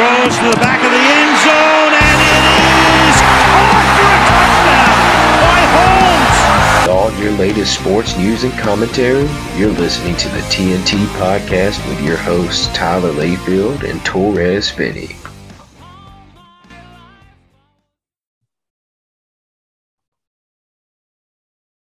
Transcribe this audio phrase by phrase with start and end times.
[0.00, 2.44] Throws to the back of the end zone, and it
[3.04, 4.96] is caught for a touchdown
[5.44, 6.88] by Holmes.
[6.88, 9.28] All your latest sports news and commentary,
[9.58, 15.14] you're listening to the T&T podcast with your hosts Tyler Layfield and Torrez Finney.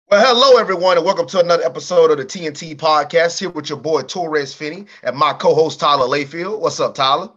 [0.09, 3.38] Well, hello everyone, and welcome to another episode of the T&T podcast.
[3.38, 6.59] Here with your boy Torrez Finney and my co-host Tyler Layfield.
[6.59, 7.29] What's up, Tyler?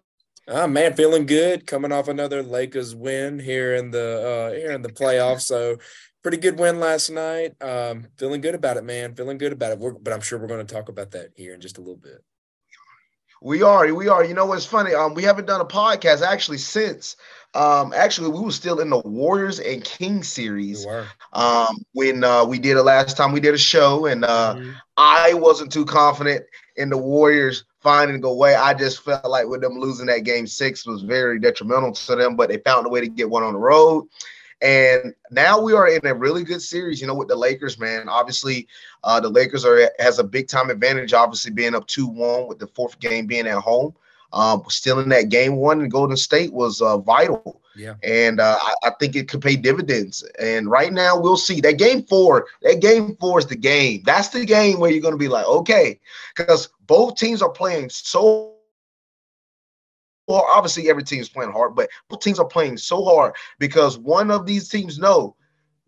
[0.51, 1.67] Ah, man, feeling good.
[1.67, 5.43] Coming off another Lakers win here in the uh, here in the playoffs.
[5.43, 5.77] So,
[6.23, 7.55] pretty good win last night.
[7.63, 9.15] Um, feeling good about it, man.
[9.15, 9.79] Feeling good about it.
[9.79, 11.97] We're, but I'm sure we're going to talk about that here in just a little
[11.97, 12.25] bit.
[13.41, 14.25] We are, we are.
[14.25, 14.93] You know what's funny?
[14.93, 17.17] Um, we haven't done a podcast actually since
[17.55, 20.87] um, actually, we were still in the Warriors and Kings series
[21.33, 23.33] um, when uh, we did it last time.
[23.33, 24.71] We did a show, and uh, mm-hmm.
[24.97, 26.45] I wasn't too confident
[26.77, 28.55] in the Warriors finding a way.
[28.55, 32.37] I just felt like with them losing that game six was very detrimental to them,
[32.37, 34.07] but they found a way to get one on the road.
[34.63, 38.11] And now we are in a really good series, you know, with the Lakers, man.
[38.11, 38.69] Obviously,
[39.05, 42.67] uh, the Lakers are has a big time advantage, obviously being up 2-1 with the
[42.67, 43.95] fourth game being at home
[44.33, 47.60] um, still in that game one in Golden State was uh, vital.
[47.81, 47.95] Yeah.
[48.03, 50.23] And uh, I, I, think it could pay dividends.
[50.39, 54.03] And right now we'll see that game four, that game four is the game.
[54.05, 55.99] That's the game where you're going to be like, okay,
[56.37, 58.57] because both teams are playing so
[60.29, 63.99] well, obviously every team is playing hard, but both teams are playing so hard because
[63.99, 65.35] one of these teams know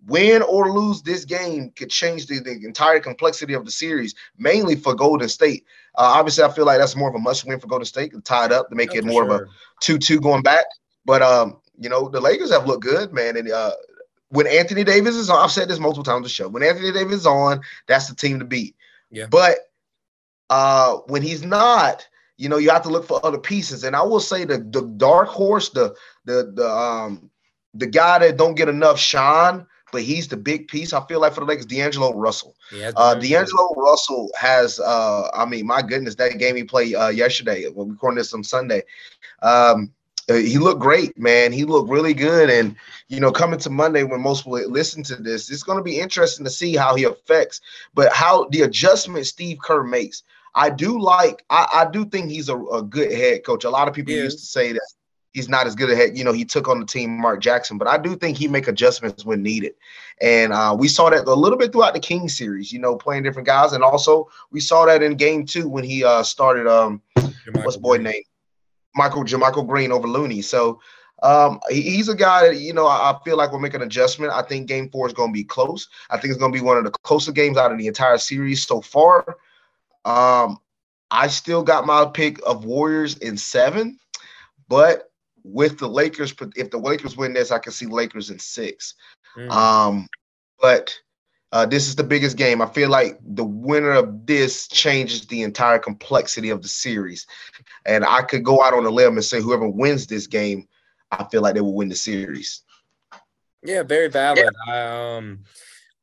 [0.07, 4.75] win or lose this game could change the, the entire complexity of the series, mainly
[4.75, 5.65] for Golden State.
[5.97, 8.53] Uh, obviously, I feel like that's more of a must win for Golden State, tied
[8.53, 9.35] up to make it more sure.
[9.35, 9.47] of a
[9.81, 10.65] 2 2 going back.
[11.05, 13.37] But, um, you know, the Lakers have looked good, man.
[13.37, 13.73] And uh,
[14.29, 16.93] when Anthony Davis is on, I've said this multiple times on the show, when Anthony
[16.93, 18.77] Davis is on, that's the team to beat.
[19.11, 19.27] Yeah.
[19.27, 19.59] But
[20.51, 22.07] uh, when he's not,
[22.37, 23.85] you know, you have to look for other pieces.
[23.85, 27.31] And I will say the the dark horse, the the the um
[27.75, 30.93] the guy that don't get enough shine but he's the big piece.
[30.93, 32.57] I feel like for the Lakers, D'Angelo Russell.
[32.75, 37.09] Yeah, uh, D'Angelo Russell has, uh, I mean, my goodness, that game he played uh,
[37.09, 37.69] yesterday.
[37.69, 38.83] We're recording this on Sunday.
[39.43, 39.93] Um,
[40.35, 41.53] he looked great, man.
[41.53, 42.51] He looked really good.
[42.51, 42.77] And,
[43.09, 45.99] you know, coming to Monday when most will listen to this, it's going to be
[45.99, 47.61] interesting to see how he affects,
[47.95, 50.23] but how the adjustment Steve Kerr makes.
[50.55, 53.65] I do like, I, I do think he's a, a, good head coach.
[53.65, 54.93] A lot of people used to say that
[55.33, 57.79] he's not as good a head, you know he took on the team Mark Jackson,
[57.79, 59.73] but I do think he make adjustments when needed,
[60.21, 62.71] and uh, we saw that a little bit throughout the King series.
[62.71, 66.05] You know, playing different guys, and also we saw that in Game Two when he
[66.05, 67.01] uh, started um
[67.63, 68.23] what's boy name
[68.95, 70.43] Michael JaMychal Green over Looney.
[70.43, 70.81] So.
[71.23, 74.33] Um, he's a guy that you know I feel like we'll make an adjustment.
[74.33, 75.89] I think Game Four is going to be close.
[76.11, 78.19] I think it's going to be one of the closer games out of the entire
[78.19, 79.37] series so far.
[80.05, 80.59] Um,
[81.13, 84.01] I still got my pick of Warriors in seven,
[84.69, 85.13] but
[85.45, 88.95] with the Lakers, if the Lakers win this, I can see Lakers in six.
[89.37, 89.51] Mm.
[89.51, 90.09] Um,
[90.61, 90.99] but
[91.53, 92.63] uh, this is the biggest game.
[92.63, 97.27] I feel like the winner of this changes the entire complexity of the series.
[97.85, 100.67] And I could go out on a limb and say whoever wins this game,
[101.11, 102.63] I feel like they will win the series.
[103.63, 104.47] Yeah, very valid.
[104.67, 104.73] Yeah.
[104.73, 105.41] I, um,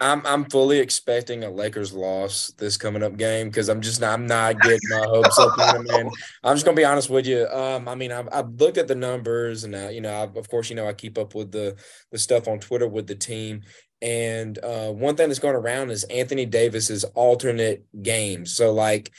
[0.02, 4.14] I'm I'm fully expecting a Lakers loss this coming up game because I'm just not
[4.14, 6.10] I'm not getting my hopes up man.
[6.44, 7.48] I'm just gonna be honest with you.
[7.48, 10.50] Um, I mean, I've, I've looked at the numbers and I, you know, I've, of
[10.50, 11.76] course, you know, I keep up with the
[12.12, 13.64] the stuff on Twitter with the team.
[14.02, 18.56] And uh, one thing that's going around is Anthony Davis's alternate games.
[18.56, 19.12] So like,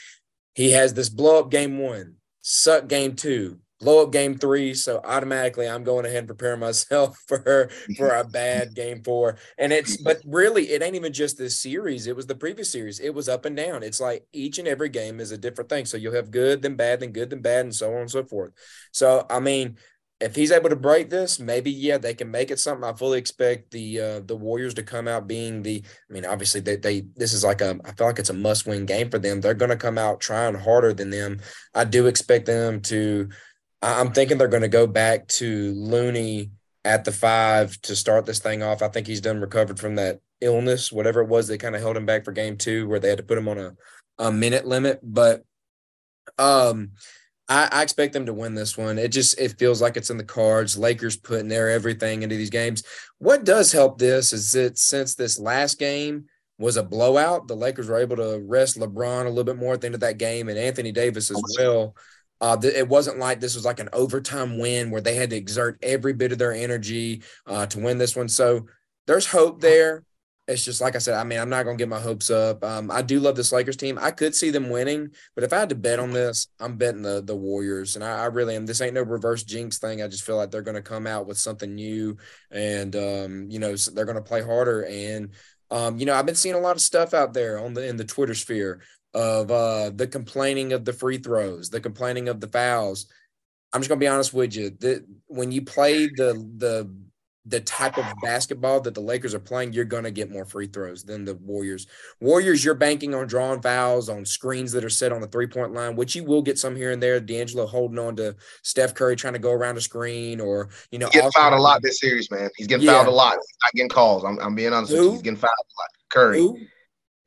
[0.55, 4.73] he has this blow up game one, suck game two, blow up game three.
[4.73, 9.37] So automatically I'm going ahead and preparing myself for for a bad game four.
[9.57, 12.07] And it's but really it ain't even just this series.
[12.07, 12.99] It was the previous series.
[12.99, 13.83] It was up and down.
[13.83, 15.85] It's like each and every game is a different thing.
[15.85, 18.23] So you'll have good, then bad, then good, then bad, and so on and so
[18.23, 18.51] forth.
[18.91, 19.77] So I mean,
[20.21, 22.87] if he's able to break this, maybe yeah, they can make it something.
[22.87, 25.83] I fully expect the uh, the Warriors to come out being the.
[26.09, 27.79] I mean, obviously they they this is like a.
[27.83, 29.41] I feel like it's a must win game for them.
[29.41, 31.39] They're going to come out trying harder than them.
[31.73, 33.29] I do expect them to
[33.81, 36.51] I'm thinking they're going to go back to Looney
[36.85, 38.81] at the five to start this thing off.
[38.81, 41.97] I think he's done recovered from that illness, whatever it was that kind of held
[41.97, 43.75] him back for game two, where they had to put him on a,
[44.17, 44.99] a minute limit.
[45.03, 45.43] But
[46.37, 46.91] um,
[47.47, 48.97] I, I expect them to win this one.
[48.97, 50.77] It just it feels like it's in the cards.
[50.77, 52.83] Lakers putting their everything into these games.
[53.19, 56.25] What does help this is that since this last game
[56.57, 59.81] was a blowout, the Lakers were able to rest LeBron a little bit more at
[59.81, 61.95] the end of that game and Anthony Davis as well.
[62.41, 65.35] Uh, th- it wasn't like this was like an overtime win where they had to
[65.35, 68.27] exert every bit of their energy uh, to win this one.
[68.27, 68.65] So
[69.07, 70.03] there's hope there.
[70.47, 71.15] it's just like I said.
[71.15, 72.63] I mean, I'm not gonna get my hopes up.
[72.63, 73.97] Um, I do love this Lakers team.
[74.01, 77.03] I could see them winning, but if I had to bet on this, I'm betting
[77.03, 78.65] the the Warriors, and I, I really am.
[78.65, 80.01] This ain't no reverse jinx thing.
[80.01, 82.17] I just feel like they're gonna come out with something new,
[82.49, 84.81] and um, you know, they're gonna play harder.
[84.85, 85.29] And
[85.69, 87.97] um, you know, I've been seeing a lot of stuff out there on the in
[87.97, 88.81] the Twitter sphere
[89.13, 93.07] of uh the complaining of the free throws, the complaining of the fouls.
[93.73, 94.71] I'm just gonna be honest with you.
[94.79, 96.89] That when you play the the
[97.45, 100.67] the type of basketball that the Lakers are playing, you're going to get more free
[100.67, 101.87] throws than the Warriors.
[102.19, 105.73] Warriors, you're banking on drawing fouls, on screens that are set on the three point
[105.73, 107.19] line, which you will get some here and there.
[107.19, 111.07] D'Angelo holding on to Steph Curry trying to go around a screen, or you know,
[111.07, 112.49] He's getting fouled a lot this series, man.
[112.57, 112.93] He's getting Yeah.
[112.93, 113.33] fouled a lot.
[113.33, 114.23] He's not getting calls.
[114.23, 115.05] I'm, I'm being honest with Who?
[115.07, 115.11] you.
[115.13, 115.89] He's getting fouled a lot.
[116.11, 116.37] Curry.
[116.37, 116.59] Who?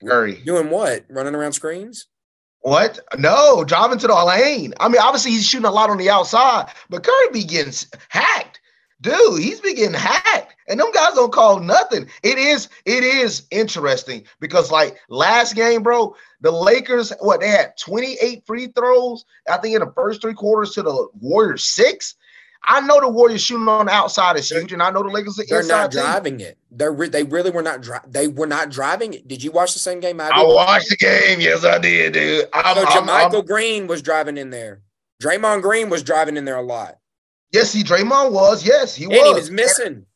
[0.07, 0.43] Curry.
[0.45, 1.05] Doing what?
[1.09, 2.07] Running around screens?
[2.61, 2.99] What?
[3.19, 4.73] No, driving to the lane.
[4.81, 7.75] I mean, obviously he's shooting a lot on the outside, but Curry be getting
[8.09, 8.61] hacked.
[9.03, 10.55] Dude, he's been getting hacked.
[10.67, 12.09] And them guys don't call nothing.
[12.23, 17.77] It is, it is interesting because like last game, bro, the Lakers, what they had
[17.77, 22.15] 28 free throws, I think in the first three quarters to the Warriors six.
[22.67, 25.39] I know the Warriors shooting on the outside is huge, and I know the Lakers
[25.39, 26.01] are They're not team.
[26.03, 26.57] driving it.
[26.71, 29.29] They're re- they really were not dri- they were not driving it.
[29.29, 30.35] Did you watch the same game I did?
[30.35, 31.41] I watched the game.
[31.41, 32.49] Yes, I did, dude.
[32.53, 34.81] I'm, So I'm- Green was driving in there.
[35.23, 36.99] Draymond Green was driving in there a lot.
[37.53, 38.67] yes, he Draymond was.
[38.67, 39.29] Yes, he And was.
[39.29, 40.07] he was missing.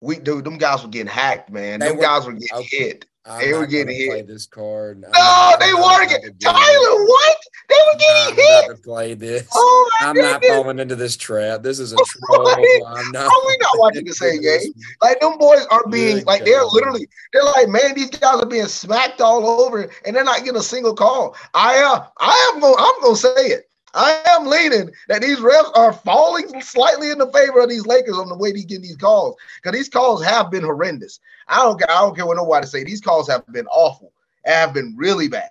[0.00, 1.80] We dude, them guys were getting hacked, man.
[1.80, 2.76] They them were- guys were getting okay.
[2.78, 3.06] hit.
[3.26, 4.08] I'm They were getting hit.
[4.08, 5.00] play this card.
[5.00, 6.36] No, not- they weren't getting.
[6.38, 7.04] Tyler.
[7.06, 7.36] What?
[7.70, 8.64] They were I'm getting hit.
[8.66, 9.48] about to play this.
[9.54, 10.56] Oh my I'm not goodness.
[10.58, 11.62] falling into this trap.
[11.62, 12.86] This is a Oh, troll.
[12.86, 13.30] I'm not.
[13.30, 14.74] How we not watching the same game?
[15.02, 18.46] Like them boys are being Good like they're literally they're like man these guys are
[18.46, 21.34] being smacked all over and they're not getting a single call.
[21.54, 23.70] I uh I am going I'm gonna say it.
[23.94, 28.18] I am leaning that these refs are falling slightly in the favor of these Lakers
[28.18, 31.20] on the way they get these calls because these calls have been horrendous.
[31.48, 31.90] I don't care.
[31.90, 32.84] I don't care what nobody say.
[32.84, 34.12] These calls have been awful.
[34.44, 35.50] Have been really bad,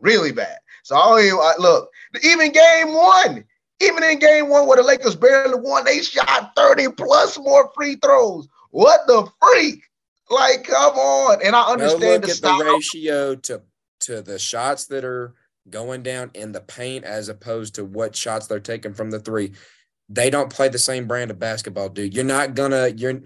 [0.00, 0.58] really bad.
[0.82, 1.88] So I don't even, I, look.
[2.22, 3.44] Even game one,
[3.80, 7.96] even in game one where the Lakers barely won, they shot 30 plus more free
[7.96, 8.48] throws.
[8.70, 9.82] What the freak?
[10.30, 11.38] Like, come on.
[11.44, 12.58] And I understand look the at style.
[12.58, 13.62] the ratio to
[14.00, 15.34] to the shots that are
[15.70, 19.52] going down in the paint as opposed to what shots they're taking from the three.
[20.08, 22.14] They don't play the same brand of basketball, dude.
[22.14, 22.88] You're not gonna.
[22.88, 23.22] You're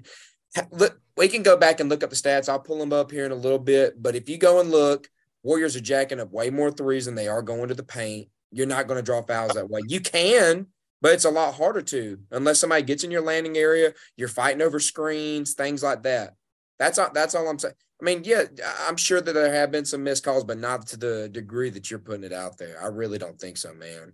[0.71, 1.01] look.
[1.17, 2.49] We can go back and look up the stats.
[2.49, 4.03] I'll pull them up here in a little bit.
[4.03, 5.09] But if you go and look,
[5.47, 8.27] Warriors are jacking up way more threes than they are going to the paint.
[8.51, 9.81] You're not going to draw fouls that way.
[9.87, 10.67] You can,
[11.01, 13.93] but it's a lot harder to unless somebody gets in your landing area.
[14.17, 16.35] You're fighting over screens, things like that.
[16.79, 17.11] That's all.
[17.13, 17.75] That's all I'm saying.
[18.01, 18.45] I mean, yeah,
[18.87, 21.91] I'm sure that there have been some missed calls, but not to the degree that
[21.91, 22.83] you're putting it out there.
[22.83, 24.13] I really don't think so, man.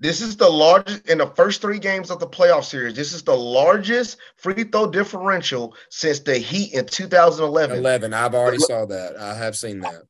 [0.00, 2.94] This is the largest in the first three games of the playoff series.
[2.94, 7.78] This is the largest free throw differential since the Heat in 2011.
[7.78, 8.14] 11.
[8.14, 9.16] I've already saw that.
[9.16, 10.02] I have seen that.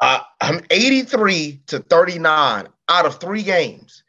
[0.00, 4.02] Uh, I'm 83 to 39 out of three games.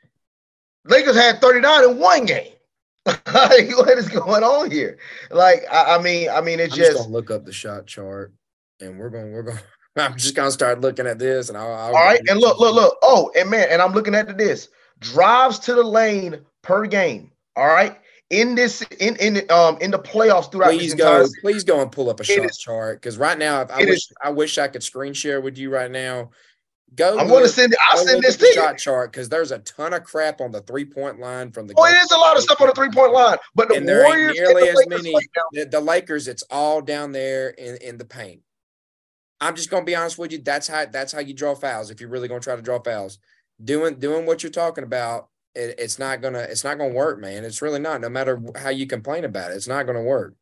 [0.86, 2.54] Lakers had 39 in one game.
[3.06, 5.00] what is going on here?
[5.32, 7.88] Like, I, I mean, I mean, it's I'm just, just gonna look up the shot
[7.88, 8.34] chart,
[8.80, 9.32] and we're going.
[9.32, 9.60] We're going.
[9.98, 11.74] I'm just gonna start looking at this, and I'll.
[11.74, 12.22] I'll all right.
[12.30, 12.98] And look, look, look.
[13.02, 14.70] Oh, and man, and I'm looking at this
[15.02, 17.32] drives to the lane per game.
[17.56, 17.98] All right.
[18.30, 21.28] In this, in in um in the playoffs throughout Please go.
[21.42, 23.90] Please go and pull up a shot is- chart because right now, if I wish
[23.90, 26.30] is- I wish I could screen share with you right now.
[26.94, 27.18] Go.
[27.18, 27.74] I'm going to send.
[27.90, 28.54] I'll send this to the you.
[28.54, 31.74] shot chart because there's a ton of crap on the three point line from the.
[31.78, 33.88] Oh, it is a lot of stuff on the three point line, but the And
[33.88, 35.16] there ain't Warriors nearly the as many-
[35.54, 38.42] the, the Lakers, it's all down there in, in the paint.
[39.40, 40.40] I'm just gonna be honest with you.
[40.40, 41.92] That's how that's how you draw fouls.
[41.92, 43.20] If you're really gonna try to draw fouls,
[43.64, 47.46] doing doing what you're talking about, it, it's not gonna it's not gonna work, man.
[47.46, 48.02] It's really not.
[48.02, 50.36] No matter how you complain about it, it's not gonna work.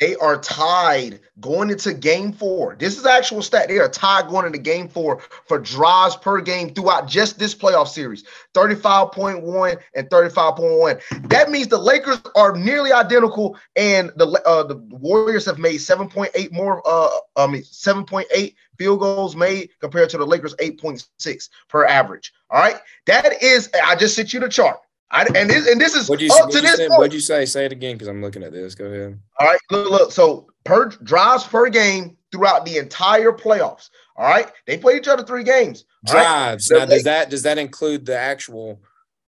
[0.00, 2.76] They are tied going into game four.
[2.76, 3.68] This is actual stat.
[3.68, 7.88] They are tied going into game four for drives per game throughout just this playoff
[7.88, 8.24] series
[8.54, 11.28] 35.1 and 35.1.
[11.28, 16.52] That means the Lakers are nearly identical, and the uh, the Warriors have made 7.8
[16.52, 22.32] more, uh, I mean, 7.8 field goals made compared to the Lakers 8.6 per average.
[22.50, 22.76] All right.
[23.06, 24.78] That is, I just sent you the chart.
[25.10, 26.88] I, and this and this is What'd you, up to this say?
[26.88, 27.46] What'd you say?
[27.46, 28.74] Say it again because I'm looking at this.
[28.74, 29.18] Go ahead.
[29.40, 30.12] All right, look, look.
[30.12, 33.88] So per drives per game throughout the entire playoffs.
[34.16, 35.84] All right, they play each other three games.
[36.04, 36.66] Drives.
[36.66, 38.82] The Now, does that does that include the actual,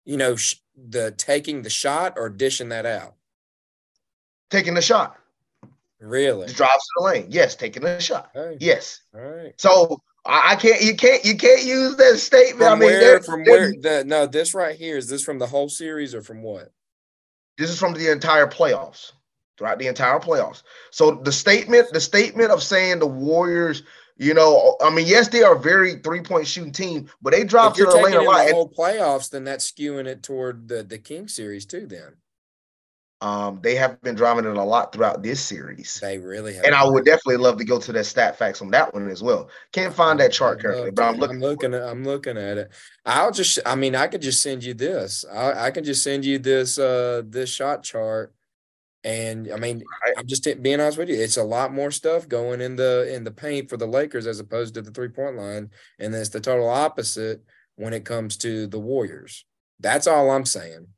[0.04, 3.14] you know, sh- the taking the shot or dishing that out?
[4.50, 5.16] Taking the shot,
[6.00, 6.46] Really?
[6.52, 7.26] drives to the lane.
[7.28, 8.30] Yes, taking the shot.
[8.58, 9.02] Yes.
[9.14, 9.52] All right.
[9.58, 10.82] So I, I can't.
[10.82, 11.24] You can't.
[11.24, 12.58] You can't use that statement.
[12.70, 13.00] From I mean, where?
[13.00, 14.00] they're- From they're- where?
[14.00, 14.26] The no.
[14.26, 16.70] This right here is this from the whole series or from what?
[17.56, 19.12] This is from the entire playoffs.
[19.58, 20.62] throughout the entire playoffs.
[20.92, 23.82] So the statement, the statement of saying the Warriors,
[24.16, 27.42] you know, I mean, yes, they are a very three point shooting team, but they
[27.42, 28.46] dropped to the lane a lot.
[28.46, 31.86] The whole playoffs, then that's skewing it toward the the King series too.
[31.86, 32.16] Then
[33.20, 35.98] um, they have been driving it a lot throughout this series.
[36.00, 36.64] They really have.
[36.64, 39.22] And I would definitely love to go to that stat facts on that one as
[39.22, 39.50] well.
[39.72, 41.36] Can't find that chart currently, but I'm looking.
[41.36, 41.82] I'm looking at.
[41.82, 42.70] I'm looking at it.
[43.04, 43.58] I'll just.
[43.66, 45.24] I mean, I could just send you this.
[45.32, 46.78] I, I can just send you this.
[46.78, 48.34] Uh, this shot chart.
[49.04, 49.82] And I mean,
[50.16, 51.16] I'm just being honest with you.
[51.16, 54.38] It's a lot more stuff going in the in the paint for the Lakers as
[54.38, 57.42] opposed to the three point line, and it's the total opposite
[57.76, 59.44] when it comes to the Warriors.
[59.80, 60.88] That's all I'm saying.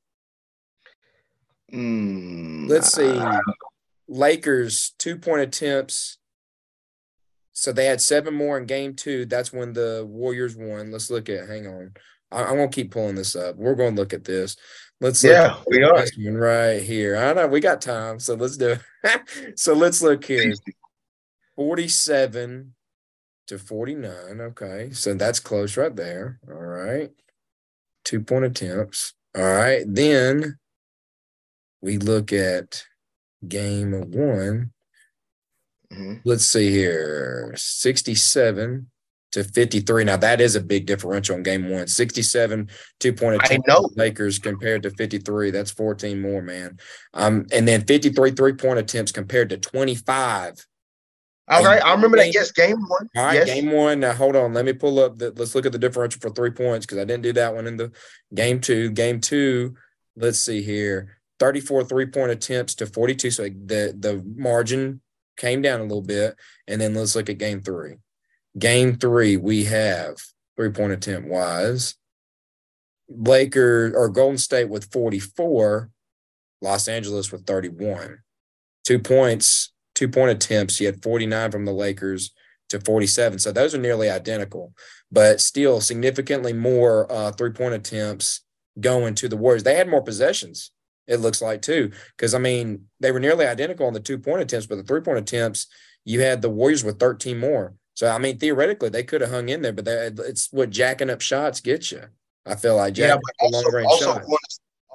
[1.72, 3.20] Mm, Let's see.
[4.08, 6.18] Lakers two point attempts.
[7.52, 9.26] So they had seven more in game two.
[9.26, 10.90] That's when the Warriors won.
[10.90, 11.48] Let's look at.
[11.48, 11.92] Hang on.
[12.32, 13.56] I, am gonna keep pulling this up.
[13.56, 14.56] We're gonna look at this.
[15.00, 17.16] Let's look yeah, we are right here.
[17.16, 19.58] I know we got time, so let's do it.
[19.58, 20.54] so let's look here.
[21.56, 22.74] Forty-seven
[23.46, 24.40] to forty-nine.
[24.40, 26.38] Okay, so that's close right there.
[26.48, 27.10] All right,
[28.04, 29.14] two point attempts.
[29.36, 30.58] All right, then
[31.80, 32.84] we look at
[33.46, 34.72] game one.
[35.92, 36.14] Mm-hmm.
[36.24, 38.90] Let's see here 67
[39.32, 40.04] to 53.
[40.04, 42.68] Now, that is a big differential in game one 67,
[42.98, 43.88] two point know.
[43.96, 45.50] Lakers compared to 53.
[45.50, 46.78] That's 14 more, man.
[47.14, 50.66] Um, and then 53 three point attempts compared to 25.
[51.48, 52.32] All right, I remember that.
[52.32, 53.08] Yes, game one.
[53.16, 53.46] All right, yes.
[53.46, 53.98] game one.
[53.98, 54.54] Now hold on.
[54.54, 55.32] Let me pull up the.
[55.32, 57.76] Let's look at the differential for three points because I didn't do that one in
[57.76, 57.90] the
[58.32, 58.90] game two.
[58.90, 59.74] Game two.
[60.14, 61.19] Let's see here.
[61.40, 63.30] 34 three point attempts to 42.
[63.30, 65.00] So the the margin
[65.40, 66.36] came down a little bit.
[66.68, 67.96] And then let's look at game three.
[68.58, 70.16] Game three, we have
[70.56, 71.96] three point attempt wise.
[73.08, 75.90] Lakers or Golden State with 44,
[76.60, 78.18] Los Angeles with 31.
[78.84, 80.80] Two points, two point attempts.
[80.80, 82.32] You had 49 from the Lakers
[82.68, 83.40] to 47.
[83.40, 84.72] So those are nearly identical,
[85.10, 88.42] but still significantly more uh, three point attempts
[88.78, 89.64] going to the Warriors.
[89.64, 90.70] They had more possessions,
[91.06, 91.92] it looks like, too.
[92.16, 95.00] Because, I mean, they were nearly identical on the two point attempts, but the three
[95.00, 95.66] point attempts,
[96.04, 97.74] you had the Warriors with 13 more.
[97.94, 101.10] So, I mean, theoretically, they could have hung in there, but they, it's what jacking
[101.10, 102.04] up shots gets you.
[102.46, 104.38] I feel like yeah, also, also going,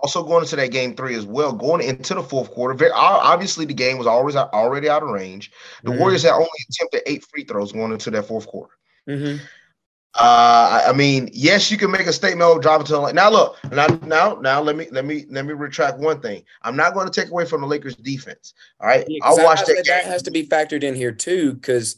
[0.02, 2.74] also, going into that game three as well, going into the fourth quarter.
[2.74, 5.52] Very, obviously, the game was always already out of range.
[5.84, 6.00] The mm-hmm.
[6.00, 8.74] Warriors had only attempted eight free throws going into that fourth quarter.
[9.08, 9.44] Mm-hmm.
[10.18, 13.16] Uh, I mean, yes, you can make a statement of driving to the line.
[13.16, 16.44] Now, look, now, now, now, let me, let me, let me retract one thing.
[16.62, 18.54] I'm not going to take away from the Lakers' defense.
[18.80, 19.84] All right, yeah, I'll watch that.
[19.88, 21.98] That has to be factored in here too, because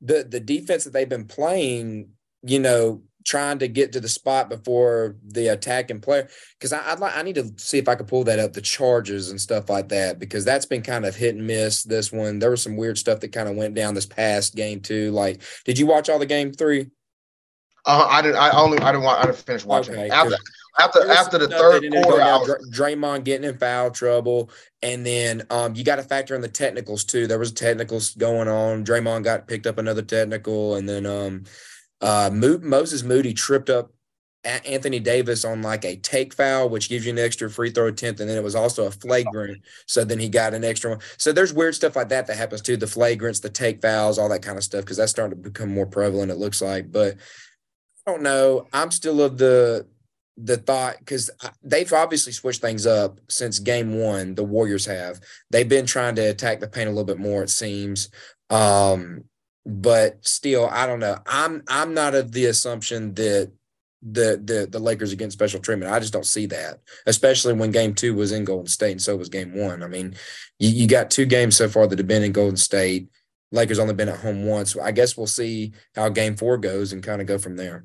[0.00, 2.08] the the defense that they've been playing,
[2.42, 6.30] you know, trying to get to the spot before the attacking player.
[6.58, 8.62] Because I, I'd like, I need to see if I could pull that up, the
[8.62, 11.82] charges and stuff like that, because that's been kind of hit and miss.
[11.82, 14.80] This one, there was some weird stuff that kind of went down this past game
[14.80, 15.10] too.
[15.10, 16.88] Like, did you watch all the game three?
[17.86, 18.36] Uh, I didn't.
[18.36, 18.78] I only.
[18.78, 19.20] I didn't want.
[19.20, 20.36] I didn't finish watching okay, after.
[20.78, 24.50] After after the third quarter, down, was, Draymond getting in foul trouble,
[24.82, 27.26] and then um, you got to factor in the technicals too.
[27.26, 28.84] There was technicals going on.
[28.84, 31.44] Draymond got picked up another technical, and then um,
[32.00, 33.92] uh, Mo- Moses Moody tripped up
[34.44, 38.20] Anthony Davis on like a take foul, which gives you an extra free throw attempt,
[38.20, 39.60] and then it was also a flagrant.
[39.86, 41.00] So then he got an extra one.
[41.18, 42.76] So there's weird stuff like that that happens too.
[42.76, 45.74] The flagrants, the take fouls, all that kind of stuff, because that's starting to become
[45.74, 46.30] more prevalent.
[46.30, 47.16] It looks like, but I
[48.10, 48.66] don't know.
[48.72, 49.86] I'm still of the
[50.36, 51.30] the thought because
[51.62, 54.34] they've obviously switched things up since game one.
[54.34, 55.20] The Warriors have.
[55.50, 57.42] They've been trying to attack the paint a little bit more.
[57.42, 58.08] It seems.
[58.48, 59.24] Um,
[59.66, 61.18] but still, I don't know.
[61.26, 63.52] I'm I'm not of the assumption that
[64.02, 65.92] the the the Lakers against special treatment.
[65.92, 69.16] I just don't see that, especially when Game Two was in Golden State and so
[69.16, 69.82] was Game One.
[69.82, 70.14] I mean,
[70.58, 73.08] you, you got two games so far that have been in Golden State.
[73.52, 74.76] Lakers only been at home once.
[74.76, 77.84] I guess we'll see how Game Four goes and kind of go from there.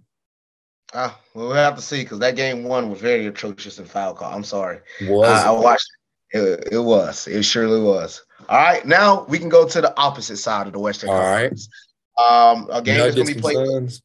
[0.94, 4.34] Ah, we'll have to see because that game one was very atrocious in foul call.
[4.34, 4.80] I'm sorry.
[5.02, 5.90] Was I, I watched.
[6.32, 7.28] It, it was.
[7.28, 8.24] It surely was.
[8.50, 11.70] All right, now we can go to the opposite side of the Western All Conference.
[12.18, 12.52] Right.
[12.52, 14.02] Um, a game is going to be played Suns.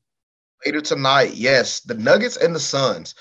[0.65, 1.35] later tonight.
[1.35, 3.15] Yes, the Nuggets and the Suns.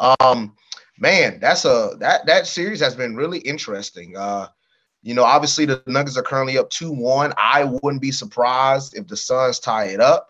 [0.00, 0.54] Um,
[0.98, 4.16] man, that's a that that series has been really interesting.
[4.16, 4.48] Uh,
[5.02, 7.32] you know, obviously the Nuggets are currently up two one.
[7.36, 10.28] I wouldn't be surprised if the Suns tie it up.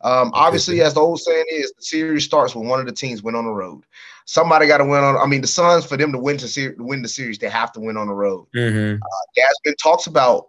[0.00, 3.22] Um, obviously, as the old saying is, the series starts when one of the teams
[3.22, 3.84] went on the road.
[4.26, 5.16] Somebody got to win on.
[5.16, 7.72] I mean, the Suns for them to win to ser- win the series, they have
[7.72, 8.46] to win on the road.
[8.54, 9.02] Mm-hmm.
[9.02, 10.48] Uh, there's been talks about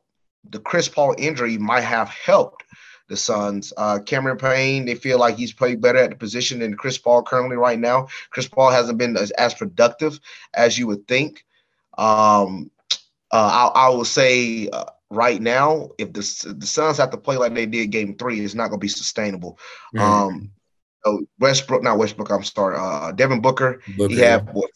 [0.49, 2.63] the Chris Paul injury might have helped
[3.07, 3.73] the Suns.
[3.75, 7.23] Uh, Cameron Payne, they feel like he's played better at the position than Chris Paul
[7.23, 8.07] currently right now.
[8.29, 10.19] Chris Paul hasn't been as, as productive
[10.53, 11.43] as you would think.
[11.97, 12.69] Um,
[13.31, 17.37] uh, I, I will say uh, right now, if the the Suns have to play
[17.37, 19.59] like they did Game Three, it's not going to be sustainable.
[19.95, 19.99] Mm-hmm.
[19.99, 20.51] Um,
[21.05, 22.29] so Westbrook, not Westbrook.
[22.31, 22.77] I'm sorry.
[22.77, 24.13] Uh, Devin Booker, Booker.
[24.13, 24.69] he had what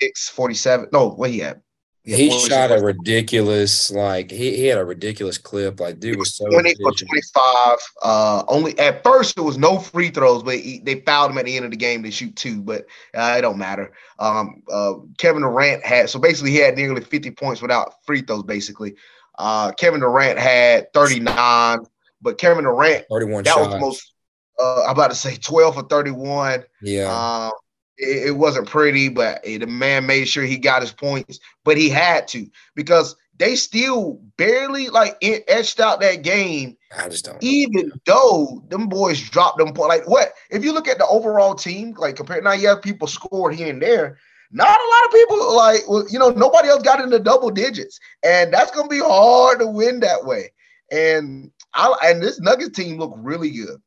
[0.00, 0.88] 46, 47.
[0.92, 1.62] No, what he had.
[2.02, 5.80] He, shot a ridiculous, like he, he had a ridiculous clip.
[5.80, 7.78] Like dude was so 20 for 25.
[8.02, 11.44] Uh only at first it was no free throws, but he, they fouled him at
[11.44, 13.92] the end of the game to shoot two, but uh, it don't matter.
[14.18, 18.44] Um uh Kevin Durant had so basically he had nearly 50 points without free throws,
[18.44, 18.96] basically.
[19.40, 21.80] Uh Kevin Durant had 39,
[22.20, 23.66] but Kevin Durant 31 that shots.
[23.66, 24.12] was the most
[24.60, 26.64] uh, I'm about to say 12 for 31.
[26.82, 27.04] Yeah.
[27.46, 27.52] Um,
[27.96, 31.88] it, it, wasn't pretty, but the man made sure he got his points, but he
[31.88, 36.76] had to because they still barely like etched out that game.
[36.96, 37.42] I just don't.
[37.42, 40.32] Even though them boys dropped them point, like what?
[40.50, 43.68] If you look at the overall team, like compared now, you have people scored here
[43.68, 44.18] and there.
[44.52, 48.52] Not a lot of people like you know nobody else got into double digits, and
[48.52, 50.52] that's gonna be hard to win that way.
[50.90, 53.80] And I and this Nuggets team looked really good.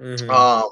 [0.00, 0.30] Mm-hmm.
[0.30, 0.70] Um,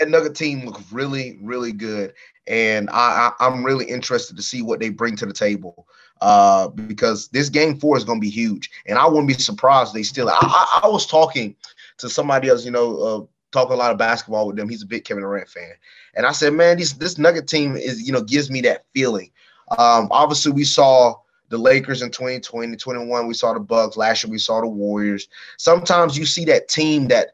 [0.00, 2.14] that Nugget team looked really, really good,
[2.46, 5.86] and I, I am really interested to see what they bring to the table.
[6.20, 10.02] Uh, because this game four is to be huge, and I wouldn't be surprised they
[10.02, 10.28] still.
[10.28, 11.56] I, I, I was talking
[11.98, 13.20] to somebody else, you know, uh,
[13.52, 14.68] talking a lot of basketball with them.
[14.68, 15.72] He's a big Kevin Durant fan,
[16.14, 19.30] and I said, man, this this Nugget team is, you know, gives me that feeling.
[19.78, 21.14] Um, obviously, we saw
[21.48, 23.96] the Lakers in 2020, 21, we saw the Bucks.
[23.96, 25.28] Last year, we saw the Warriors.
[25.58, 27.28] Sometimes you see that team that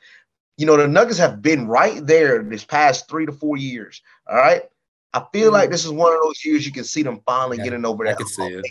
[0.56, 4.02] you know, the Nuggets have been right there this past three to four years.
[4.28, 4.62] All right.
[5.12, 7.58] I feel mm like this is one of those years you can see them finally
[7.58, 8.14] yeah, getting over that.
[8.14, 8.66] I can see it.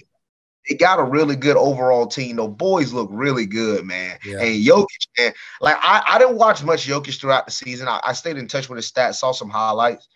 [0.67, 2.37] They got a really good overall team.
[2.37, 4.17] The boys look really good, man.
[4.25, 4.41] Yeah.
[4.41, 7.87] And Jokic, man, like I, I didn't watch much Jokic throughout the season.
[7.87, 10.07] I, I stayed in touch with his stats, saw some highlights.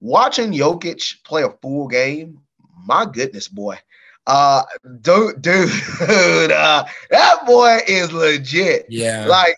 [0.00, 2.40] Watching Jokic play a full game,
[2.86, 3.78] my goodness, boy.
[4.26, 4.62] Uh,
[5.00, 5.70] dude, dude,
[6.52, 8.86] uh, that boy is legit.
[8.88, 9.26] Yeah.
[9.26, 9.56] Like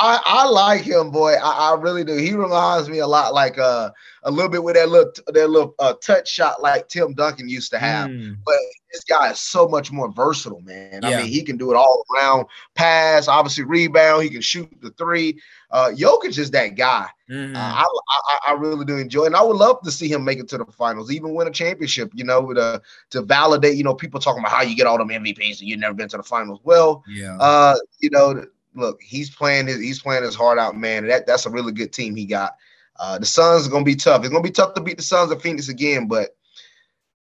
[0.00, 1.34] I, I like him, boy.
[1.34, 2.16] I, I, really do.
[2.16, 3.90] He reminds me a lot like uh
[4.22, 7.70] a little bit with that little that little uh, touch shot like Tim Duncan used
[7.72, 8.08] to have.
[8.08, 8.36] Mm.
[8.44, 8.54] But
[8.92, 11.00] this guy is so much more versatile, man.
[11.02, 11.08] Yeah.
[11.08, 14.22] I mean, he can do it all around, pass, obviously rebound.
[14.22, 15.40] He can shoot the three.
[15.70, 17.08] Uh, Jokic is that guy.
[17.28, 17.56] Mm-hmm.
[17.56, 19.28] Uh, I, I, I really do enjoy, it.
[19.28, 21.50] and I would love to see him make it to the finals, even win a
[21.50, 22.12] championship.
[22.14, 22.80] You know, to
[23.10, 23.76] to validate.
[23.76, 26.08] You know, people talking about how you get all them MVPs and you've never been
[26.10, 26.60] to the finals.
[26.62, 27.36] Well, yeah.
[27.38, 31.06] Uh, you know look, he's playing his he's playing his heart out, man.
[31.08, 32.56] That that's a really good team he got.
[32.98, 34.22] Uh, the Suns are gonna be tough.
[34.22, 36.30] It's gonna be tough to beat the Suns of Phoenix again, but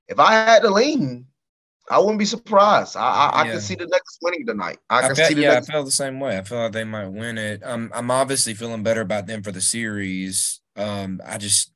[0.07, 1.27] if I had to lean,
[1.89, 2.95] I wouldn't be surprised.
[2.95, 4.79] I I, I can see the next winning tonight.
[4.89, 6.37] I, I can felt, see the yeah, I feel the same way.
[6.37, 7.61] I feel like they might win it.
[7.63, 10.61] Um, I'm obviously feeling better about them for the series.
[10.75, 11.71] Um, I just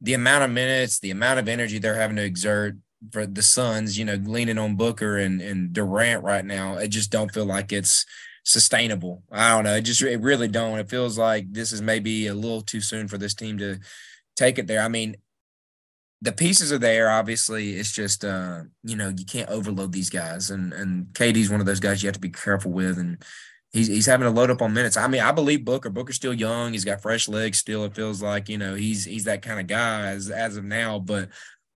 [0.00, 2.76] the amount of minutes, the amount of energy they're having to exert
[3.10, 7.10] for the Suns, you know, leaning on Booker and and Durant right now, I just
[7.10, 8.04] don't feel like it's
[8.44, 9.22] sustainable.
[9.32, 9.76] I don't know.
[9.76, 10.78] It just it really don't.
[10.78, 13.78] It feels like this is maybe a little too soon for this team to
[14.36, 14.80] take it there.
[14.82, 15.16] I mean,
[16.22, 17.10] the pieces are there.
[17.10, 21.60] Obviously, it's just uh, you know you can't overload these guys, and and KD's one
[21.60, 23.22] of those guys you have to be careful with, and
[23.72, 24.96] he's he's having to load up on minutes.
[24.96, 25.90] I mean, I believe Booker.
[25.90, 26.72] Booker's still young.
[26.72, 27.84] He's got fresh legs still.
[27.84, 30.98] It feels like you know he's he's that kind of guy as as of now,
[30.98, 31.28] but.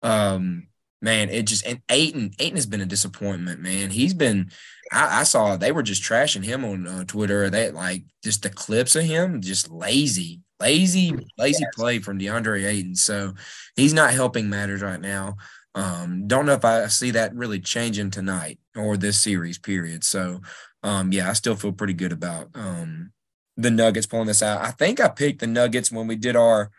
[0.04, 0.68] um
[1.02, 3.92] man, it just and Ayton, Ayton has been a disappointment, man.
[3.92, 4.52] He's been
[4.92, 7.50] I, I, saw they were just trashing him on uh, Twitter.
[7.50, 11.76] They like just the clips of him, just lazy, lazy, lazy yes.
[11.76, 12.96] play from DeAndre Ayton.
[12.96, 13.34] So
[13.76, 15.38] he's not helping matters right now.
[15.74, 20.04] Um, don't know if I see that really changing tonight or this series period.
[20.04, 20.42] So
[20.84, 23.12] um, yeah, I still feel pretty good about um,
[23.58, 24.62] the Nuggets pulling this out.
[24.62, 26.72] I think I picked the Nuggets when we did our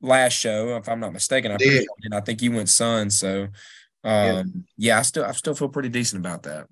[0.00, 1.52] last show, if I'm not mistaken.
[1.52, 1.86] I, did.
[2.12, 3.16] I think you went Suns.
[3.16, 3.48] So
[4.04, 4.42] um, yeah.
[4.76, 6.68] yeah, I still I still feel pretty decent about that.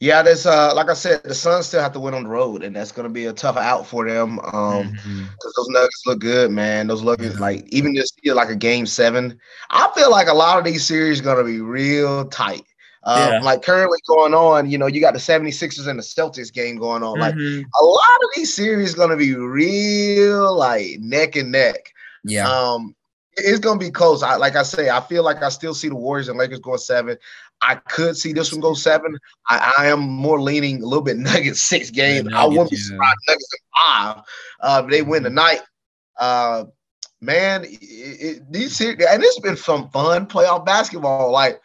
[0.00, 2.62] Yeah, there's uh like I said, the Suns still have to win on the road,
[2.62, 4.40] and that's gonna be a tough out for them.
[4.40, 5.22] Um mm-hmm.
[5.22, 6.88] because those nuggets look good, man.
[6.88, 7.30] Those look yeah.
[7.38, 9.38] like even just feel like a game seven.
[9.70, 12.64] I feel like a lot of these series gonna be real tight.
[13.06, 13.40] Um, yeah.
[13.40, 17.02] like currently going on, you know, you got the 76ers and the Celtics game going
[17.02, 17.18] on.
[17.18, 17.60] Like mm-hmm.
[17.60, 21.93] a lot of these series gonna be real like neck and neck.
[22.24, 22.48] Yeah.
[22.48, 22.94] Um
[23.36, 24.22] it's gonna be close.
[24.22, 26.78] I like I say, I feel like I still see the Warriors and Lakers going
[26.78, 27.16] seven.
[27.62, 29.18] I could see this one go seven.
[29.48, 32.28] I, I am more leaning a little bit Nuggets six game.
[32.28, 34.22] Yeah, I wouldn't be surprised Nuggets five.
[34.60, 35.60] Uh, they win tonight.
[36.18, 36.64] Uh,
[37.20, 41.30] man, it, it, these and it's been some fun playoff basketball.
[41.32, 41.60] Like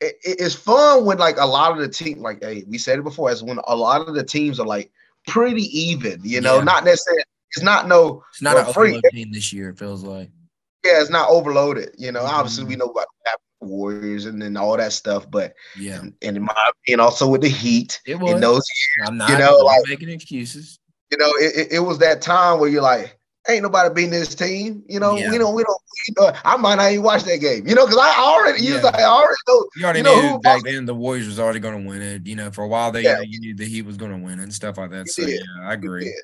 [0.00, 3.02] it, it's fun when like a lot of the team, like hey, we said it
[3.02, 4.90] before, as when a lot of the teams are like
[5.26, 6.20] pretty even.
[6.22, 6.64] You know, yeah.
[6.64, 7.24] not necessarily.
[7.56, 8.22] It's not no.
[8.30, 9.70] It's not a free team this year.
[9.70, 10.30] It feels like.
[10.84, 11.90] Yeah, it's not overloaded.
[11.98, 12.34] You know, mm-hmm.
[12.34, 15.30] obviously we know about happened Warriors and then all that stuff.
[15.30, 18.40] But Yeah, and, and in my opinion, also with the Heat it in was.
[18.40, 18.64] those,
[19.04, 20.78] I'm not, you know, like- making excuses.
[21.10, 24.34] you know, it, it, it was that time where you're like, ain't nobody beating this
[24.34, 24.82] team.
[24.88, 25.30] You know, Yeah.
[25.30, 25.80] we don't, we don't.
[26.08, 27.66] You know, I might not even watch that game.
[27.66, 28.80] You know, because I already, you Yeah.
[28.80, 29.66] like, I already know.
[29.76, 32.26] You already You know knew back then the Warriors was already going to win it.
[32.26, 33.16] You know, for a while there, you, Yeah.
[33.16, 35.08] know, you knew the Heat was going to win and stuff like that.
[35.08, 35.40] So did.
[35.40, 36.14] yeah, I agree.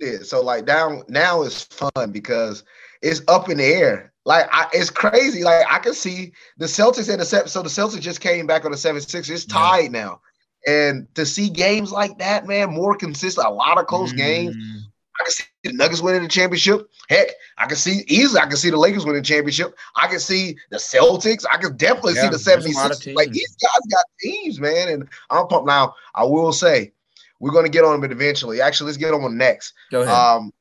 [0.00, 0.26] Did.
[0.26, 2.64] So like now, now it's fun because
[3.02, 4.12] it's up in the air.
[4.24, 5.44] Like I, it's crazy.
[5.44, 7.48] Like I can see the Celtics at the.
[7.48, 9.28] So the Celtics just came back on the seven six.
[9.28, 9.54] It's Yeah.
[9.54, 10.20] tied now,
[10.66, 13.46] and to see games like that, man, more consistent.
[13.46, 14.56] A lot of close games.
[14.56, 14.82] Mm,
[15.18, 16.90] I can see the Nuggets winning the championship.
[17.08, 18.40] Heck, I can see easily.
[18.40, 19.74] I can see the Lakers winning the championship.
[19.94, 21.44] I can see the Celtics.
[21.50, 23.14] I can definitely Yeah, see the there's a lot of 76ers.
[23.14, 24.88] Like these guys got teams, man.
[24.88, 25.66] And I'm pumped.
[25.66, 26.92] Now, I will say,
[27.40, 28.60] we're going to get on it eventually.
[28.60, 29.72] Actually, let's get on with next.
[29.90, 30.14] Go ahead.
[30.14, 30.52] Um,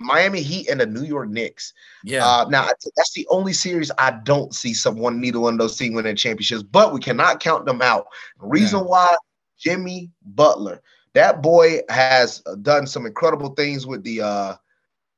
[0.00, 1.72] Miami Heat and the New York Knicks.
[2.02, 2.26] yeah.
[2.26, 5.94] Uh, now, that's the only series I don't see someone, neither one of those teams
[5.94, 8.06] winning championships, but we cannot count them out.
[8.38, 9.14] Reason why
[9.58, 10.82] Jimmy Butler,
[11.14, 14.54] that boy has done some incredible things with the uh,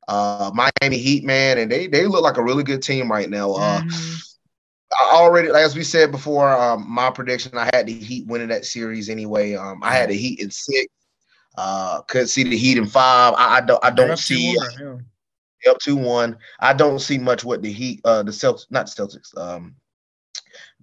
[0.07, 3.53] uh, Miami Heat, man, and they, they look like a really good team right now.
[3.53, 4.23] Uh, Mhm.
[5.01, 8.63] I already, as we said before, um, my prediction, I had the Heat winning that
[8.63, 9.53] series anyway.
[9.53, 10.87] Um, I had the Heat in six.
[11.57, 13.33] Uh, could see the Heat in five.
[13.35, 15.01] I, I don't, I don't see 2-1,
[15.65, 15.71] yeah.
[15.71, 16.37] up two one.
[16.59, 19.75] I don't see much what the Heat, uh, the Celtics, not the Celtics, um,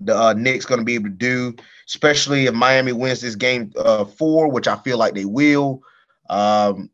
[0.00, 1.54] the uh, Knicks going to be able to do,
[1.86, 5.82] especially if Miami wins this game uh, four, which I feel like they will.
[6.28, 6.90] Um,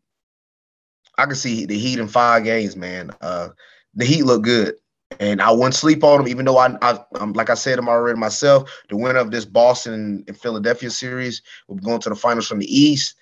[1.17, 3.11] I can see the Heat in five games, man.
[3.23, 3.49] Uh,
[3.95, 4.75] the Heat look good,
[5.19, 7.89] and I wouldn't sleep on them, even though I, I I'm like I said I'm
[7.89, 8.71] already myself.
[8.91, 12.59] The winner of this Boston and Philadelphia series will be going to the finals from
[12.59, 13.17] the East.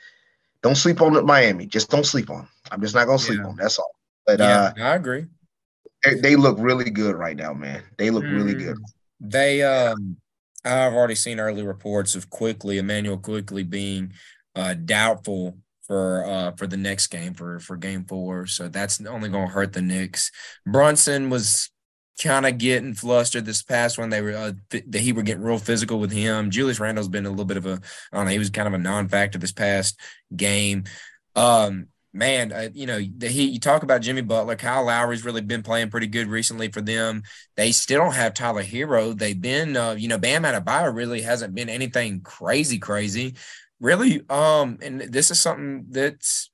[0.62, 1.66] Don't sleep on Miami.
[1.66, 2.48] Just don't sleep on.
[2.70, 3.48] I'm just not gonna sleep Yeah.
[3.48, 3.56] on.
[3.56, 3.90] That's all.
[4.26, 5.26] But uh, yeah, I agree.
[6.04, 7.82] they, they look really good right now, man.
[7.96, 8.76] They look really good.
[8.76, 8.82] Mm.
[9.20, 10.16] They um
[10.64, 14.12] I've already seen early reports of Quickley Immanuel Quickley being
[14.54, 18.46] uh doubtful for uh for the next game for for game four.
[18.46, 20.30] So that's only gonna hurt the Knicks.
[20.66, 21.70] Brunson was
[22.22, 24.10] kind of getting flustered this past one.
[24.10, 26.50] They were uh, th- that he were getting real physical with him.
[26.50, 27.80] Julius Randle's been a little bit of a
[28.12, 29.98] I don't know, he was kind of a non-factor this past
[30.34, 30.84] game.
[31.36, 35.40] Um man, uh, you know, the Heat, you talk about Jimmy Butler, Kyle Lowry's really
[35.40, 37.22] been playing pretty good recently for them.
[37.56, 39.16] They still don't have Tyler Herro.
[39.16, 43.34] They've been, uh, you know, Bam Adebayo really hasn't been anything crazy, crazy.
[43.80, 46.50] Really, um, and this is something that's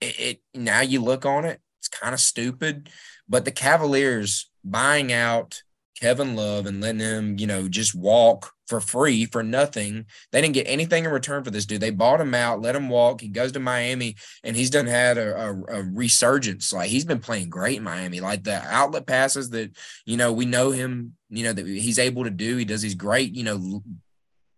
[0.00, 2.88] it, it now you look on it, it's kind of stupid,
[3.28, 5.62] but the Cavaliers buying out
[6.00, 10.06] Kevin Love and letting him, you know, just walk for free for nothing.
[10.32, 11.80] They didn't get anything in return for this dude.
[11.80, 13.20] They bought him out, let him walk.
[13.20, 16.72] He goes to Miami, and he's done had a, a, a resurgence.
[16.72, 18.20] Like he's been playing great in Miami.
[18.20, 21.14] Like the outlet passes that you know we know him.
[21.30, 22.56] You know that he's able to do.
[22.56, 23.82] He does these great, you know,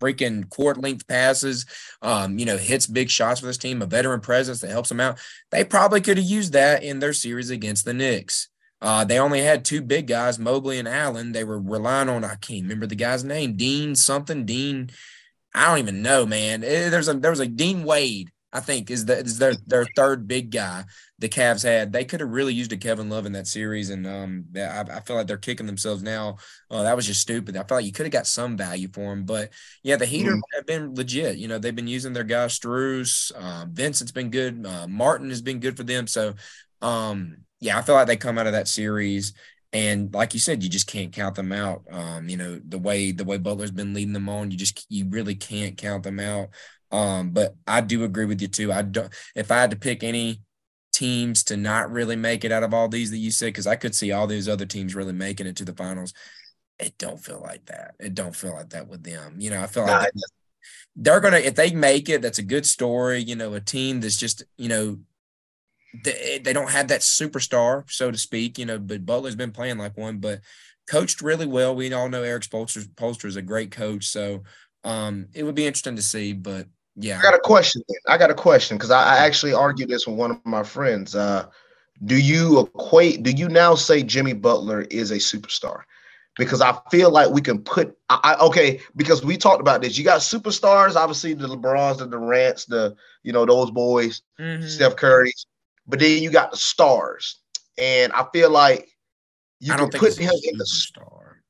[0.01, 1.67] freaking court length passes.
[2.01, 3.83] Um, you know, hits big shots for this team.
[3.83, 5.19] A veteran presence that helps them out.
[5.51, 8.49] They probably could have used that in their series against the Knicks.
[8.85, 11.33] Uh, they only had two big guys, Mobley and Allen.
[11.33, 14.91] They were relying on I can't remember the guy's name, Dean something, Dean.
[15.55, 16.65] I don't even know, man.
[16.65, 19.87] Eh, There's a there was a Dean Wade, I think, is the is their their
[19.97, 20.85] third big guy
[21.21, 21.93] the Cavs had.
[21.93, 25.01] They could have really used a Kevin Love in that series, and um, I, I
[25.01, 26.39] feel like they're kicking themselves now.
[26.71, 27.57] Uh, that was just stupid.
[27.57, 29.51] I feel like you could have got some value for him, but
[29.85, 30.41] yeah, the Heat Mhm.
[30.57, 31.39] have been legit.
[31.39, 33.31] You know, they've been using their guy Strus.
[33.33, 34.67] Uh, Vincent's been good.
[34.67, 36.07] Uh, Martin has been good for them.
[36.09, 36.35] So,
[36.85, 39.33] um, yeah, I feel like they come out of that series.
[39.73, 41.83] And like you said, you just can't count them out.
[41.91, 45.07] Um, you know, the way the way Butler's been leading them on, you just you
[45.09, 46.51] really can't count them out.
[46.93, 48.71] Um, but I do agree with you too.
[48.71, 50.43] I don't if I had to pick any
[50.93, 53.77] teams to not really make it out of all these that you said, because I
[53.77, 56.13] could see all these other teams really making it to the finals.
[56.79, 57.95] It don't feel like that.
[57.99, 59.37] It don't feel like that with them.
[59.41, 60.13] You know, I feel like
[60.95, 63.21] they're gonna if they make it, that's a good story.
[63.21, 64.99] You know, a team that's just you know
[66.03, 68.59] they, they don't have that superstar, so to speak.
[68.59, 70.41] You know, but Butler's been playing like one, but
[70.89, 71.75] coached really well.
[71.75, 74.43] We all know Erik Spoelstra is a great coach, so
[74.85, 76.33] um, it would be interesting to see.
[76.33, 77.83] But yeah, I got a question.
[78.09, 81.15] I got a question because I, I actually argued this with one of my friends.
[81.15, 81.47] Uh,
[82.05, 83.23] do you equate?
[83.23, 85.83] Do you now say Jimmy Butler is a superstar?
[86.37, 87.97] Because I feel like we can put.
[88.09, 89.97] I, I, okay, because we talked about this.
[89.97, 94.69] You got superstars, obviously the LeBrons, the Durant's, the you know those boys, Mhm.
[94.69, 95.47] Steph Curry's,
[95.87, 97.41] but then you got the stars,
[97.79, 98.89] and I feel like
[99.61, 100.67] you I don't think put him in the.
[100.67, 101.43] star.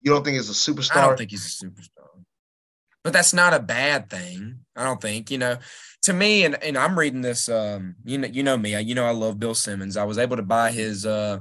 [0.00, 0.96] You don't think he's a superstar?
[0.96, 2.08] I don't think he's a superstar.
[3.04, 4.60] But that's not a bad thing.
[4.76, 5.58] I don't think, you know,
[6.02, 8.94] to me, and, and I'm reading this, um, you know, you know me, I, you
[8.94, 9.96] know, I love Bill Simmons.
[9.96, 11.40] I was able to buy his, uh,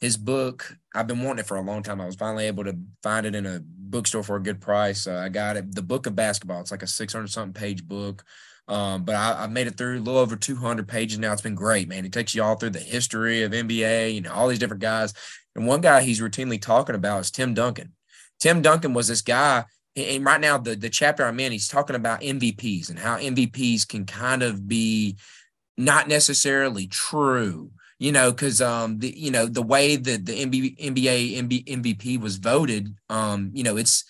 [0.00, 0.76] his book.
[0.94, 2.00] I've been wanting it for a long time.
[2.00, 5.06] I was finally able to find it in a bookstore for a good price.
[5.06, 5.74] Uh, I got it.
[5.74, 6.60] The Book of Basketball.
[6.60, 8.24] It's like a 600 something page book.
[8.68, 11.32] Um, but I, have made it through a little over 200 pages now.
[11.32, 12.04] It's been great, man.
[12.04, 15.14] It takes you all through the history of NBA, you know, all these different guys.
[15.54, 17.92] And one guy he's routinely talking about is Tim Duncan.
[18.40, 19.64] Tim Duncan was this guy.
[19.94, 23.88] And right now, the, the chapter I'm in, he's talking about MVPs and how MVPs
[23.88, 25.16] can kind of be
[25.78, 30.78] not necessarily true you know, because um the you know the way that the NBA
[30.78, 34.04] NBA MVP was voted, um, you know, it's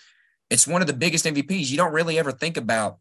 [0.51, 1.71] it's one of the biggest MVPs.
[1.71, 2.99] You don't really ever think about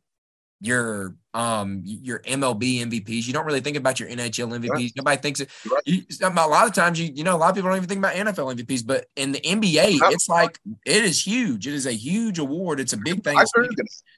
[0.65, 3.27] your um your MLB MVPs.
[3.27, 4.69] You don't really think about your NHL MVPs.
[4.69, 4.91] Right.
[4.95, 5.49] Nobody thinks it.
[5.69, 5.81] Right.
[5.85, 7.99] You, a lot of times, you you know, a lot of people don't even think
[7.99, 8.85] about NFL MVPs.
[8.85, 11.67] But in the NBA, it's like it is huge.
[11.67, 12.79] It is a huge award.
[12.79, 13.37] It's a big thing.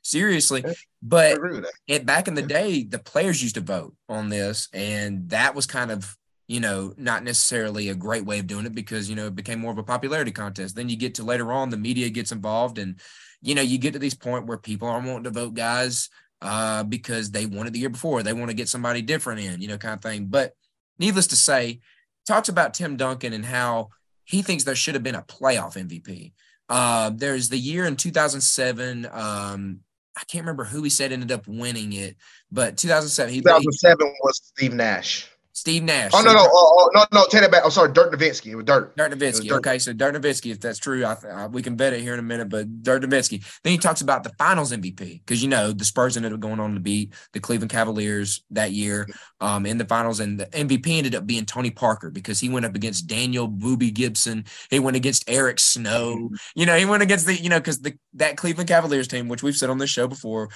[0.03, 0.63] Seriously,
[1.01, 1.39] but
[1.87, 5.65] it, back in the day, the players used to vote on this, and that was
[5.65, 9.27] kind of you know, not necessarily a great way of doing it because, you know,
[9.27, 10.75] it became more of a popularity contest.
[10.75, 12.99] Then you get to later on, the media gets involved and,
[13.41, 16.09] you know, you get to this point where people are wanting to vote guys
[16.41, 18.23] uh, because they wanted the year before.
[18.23, 20.25] They want to get somebody different in, you know, kind of thing.
[20.25, 20.53] But
[20.99, 21.79] needless to say,
[22.25, 23.89] talks about Tim Duncan and how
[24.23, 26.33] he thinks there should have been a playoff MVP.
[26.69, 29.07] Uh, there's the year in 2007.
[29.11, 29.79] Um,
[30.17, 32.17] I can't remember who he said ended up winning it,
[32.51, 33.33] but 2007.
[33.33, 35.29] He, 2007 was Steve Nash.
[35.57, 36.11] Steve Nash.
[36.13, 37.63] Oh no no oh, oh, no no take it back.
[37.65, 38.51] I'm sorry, Dirk Nowitzki.
[38.51, 38.95] It was Dirk.
[38.95, 39.47] Dirk Nowitzki.
[39.47, 39.65] Dirk.
[39.65, 42.19] Okay, so Dirk Nowitzki, if that's true, I, I, we can bet it here in
[42.19, 42.47] a minute.
[42.47, 43.43] But Dirk Nowitzki.
[43.63, 46.59] Then he talks about the Finals MVP because you know the Spurs ended up going
[46.59, 49.07] on to beat the Cleveland Cavaliers that year
[49.41, 52.67] um, in the finals, and the MVP ended up being Tony Parker because he went
[52.67, 54.45] up against Daniel Boobie Gibson.
[54.69, 56.29] He went against Eric Snow.
[56.53, 59.41] You know, he went against the you know because the that Cleveland Cavaliers team, which
[59.41, 60.49] we've said on this show before,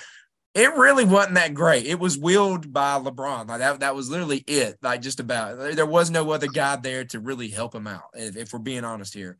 [0.53, 1.85] it really wasn't that great.
[1.85, 3.47] It was willed by LeBron.
[3.47, 4.77] Like that, that was literally it.
[4.81, 8.35] Like just about there was no other guy there to really help him out, if,
[8.35, 9.37] if, we're being honest here.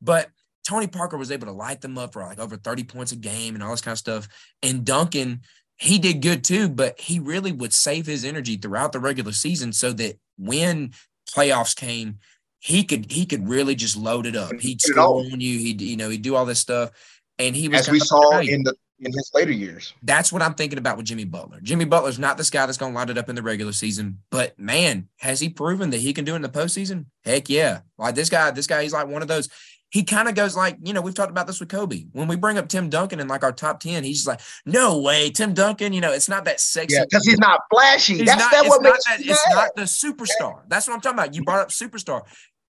[0.00, 0.30] But
[0.66, 3.54] Tony Parker was able to light them up for like over 30 points a game
[3.54, 4.26] and all this kind of stuff.
[4.62, 5.42] And Duncan,
[5.76, 9.72] he did good too, but he really would save his energy throughout the regular season
[9.72, 10.92] so that when
[11.28, 12.18] playoffs came,
[12.58, 14.58] he could he could really just load it up.
[14.58, 15.58] He'd score on you.
[15.58, 16.92] He'd you know he'd do all this stuff,
[17.38, 19.92] and he was as we saw in the in his later years.
[20.02, 21.60] That's what I'm thinking about with Jimmy Butler.
[21.62, 24.20] Jimmy Butler's not this guy that's going to light it up in the regular season,
[24.30, 27.06] but man, has he proven that he can do it in the postseason?
[27.24, 27.80] Heck yeah!
[27.98, 29.48] Like this guy, this guy, he's like one of those.
[29.90, 32.06] He kind of goes like, you know, we've talked about this with Kobe.
[32.12, 34.98] When we bring up Tim Duncan in like our top 10, he's just like, no
[34.98, 36.96] way, Tim Duncan, you know, it's not that sexy.
[36.96, 38.16] Yeah, because he's not flashy.
[38.16, 40.62] He's That's not, that what makes that, It's not the superstar.
[40.66, 41.36] That's what I'm talking about.
[41.36, 42.22] You brought up superstar.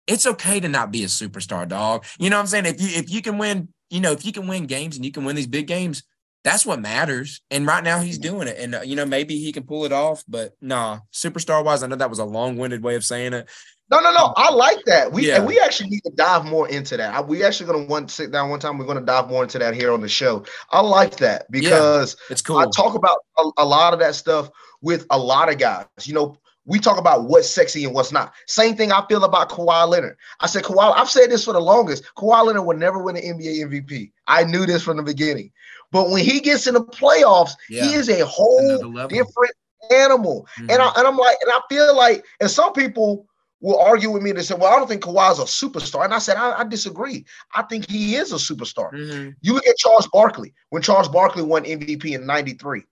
[0.07, 2.03] It's okay to not be a superstar, dog.
[2.19, 2.65] You know what I'm saying?
[2.65, 5.11] If you if you can win you know, if you can win games and you
[5.11, 6.03] can win these big games,
[6.43, 7.41] that's what matters.
[7.49, 8.57] And right now he's doing it.
[8.59, 11.87] And, uh, you know, maybe he can pull it off, but nah, superstar wise, I
[11.87, 13.49] know that was a long winded way of saying it.
[13.91, 14.33] No, no, no.
[14.35, 15.11] I like that.
[15.11, 15.37] We yeah.
[15.37, 17.13] and we actually need to dive more into that.
[17.13, 18.79] I, we actually gonna want sit down one time.
[18.79, 20.43] We're gonna dive more into that here on the show.
[20.71, 22.57] I like that because yeah, it's cool.
[22.57, 24.49] I talk about a, a lot of that stuff
[24.81, 25.85] with a lot of guys.
[26.03, 28.33] You know, we talk about what's sexy and what's not.
[28.47, 30.17] Same thing I feel about Kawhi Leonard.
[30.39, 30.93] I said Kawhi.
[30.95, 32.03] I've said this for the longest.
[32.17, 34.11] Kawhi Leonard will never win an NBA MVP.
[34.27, 35.51] I knew this from the beginning.
[35.91, 37.85] But when he gets in the playoffs, yeah.
[37.85, 39.53] he is a whole different
[39.91, 40.47] animal.
[40.57, 40.71] Mm-hmm.
[40.71, 43.27] And I and I'm like, and I feel like, and some people
[43.61, 44.31] will argue with me.
[44.31, 47.25] They say, "Well, I don't think Kawhi's a superstar," and I said, "I, I disagree.
[47.53, 49.29] I think he is a superstar." Mm-hmm.
[49.41, 52.83] You look at Charles Barkley when Charles Barkley won MVP in '93.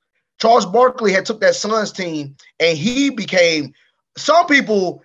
[0.44, 3.74] Charles Barkley had took that Suns team and he became
[4.18, 5.02] some people